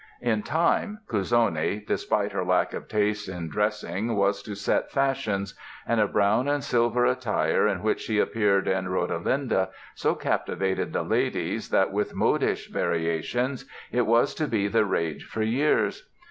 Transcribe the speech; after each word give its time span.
In 0.21 0.41
time 0.41 0.97
Cuzzoni 1.07 1.85
despite 1.85 2.31
her 2.31 2.43
lack 2.43 2.73
of 2.73 2.87
taste 2.87 3.29
in 3.29 3.49
dressing 3.49 4.15
was 4.15 4.41
to 4.41 4.55
set 4.55 4.89
fashions; 4.91 5.53
and 5.85 5.99
a 6.01 6.07
brown 6.07 6.47
and 6.47 6.63
silver 6.63 7.05
attire 7.05 7.67
in 7.67 7.83
which 7.83 8.01
she 8.01 8.17
appeared 8.17 8.67
in 8.67 8.85
"Rodelinda" 8.87 9.69
so 9.93 10.15
captivated 10.15 10.91
the 10.91 11.03
ladies 11.03 11.69
that, 11.69 11.91
with 11.91 12.15
modish 12.15 12.67
variations, 12.71 13.65
it 13.91 14.07
was 14.07 14.33
to 14.33 14.47
be 14.47 14.67
the 14.67 14.85
rage 14.85 15.23
for 15.25 15.43
years. 15.43 16.09